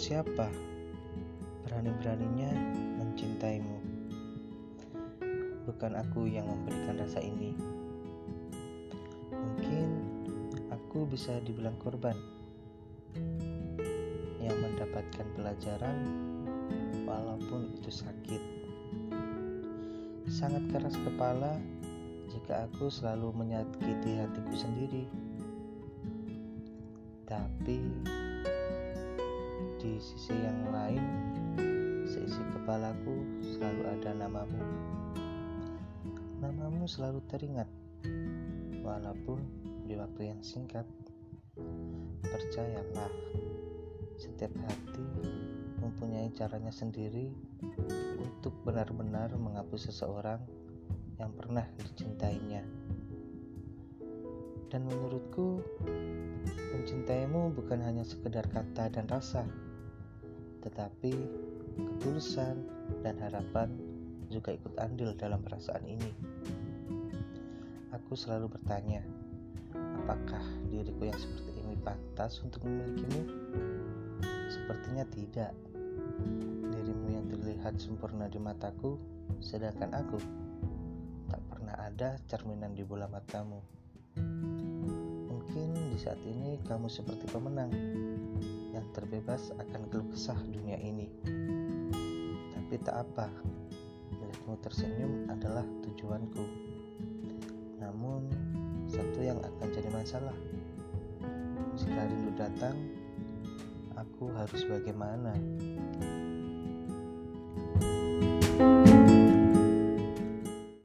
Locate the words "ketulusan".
61.76-62.60